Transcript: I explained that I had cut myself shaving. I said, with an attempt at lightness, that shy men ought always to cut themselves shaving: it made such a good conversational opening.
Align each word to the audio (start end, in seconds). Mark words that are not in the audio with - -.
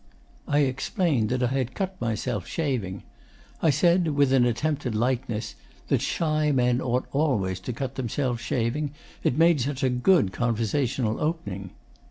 I 0.47 0.61
explained 0.61 1.29
that 1.29 1.43
I 1.43 1.53
had 1.53 1.75
cut 1.75 2.01
myself 2.01 2.47
shaving. 2.47 3.03
I 3.61 3.69
said, 3.69 4.07
with 4.07 4.33
an 4.33 4.45
attempt 4.45 4.83
at 4.87 4.95
lightness, 4.95 5.53
that 5.89 6.01
shy 6.01 6.51
men 6.51 6.81
ought 6.81 7.05
always 7.11 7.59
to 7.59 7.71
cut 7.71 7.93
themselves 7.93 8.41
shaving: 8.41 8.93
it 9.23 9.37
made 9.37 9.61
such 9.61 9.83
a 9.83 9.89
good 9.91 10.33
conversational 10.33 11.19
opening. 11.19 11.69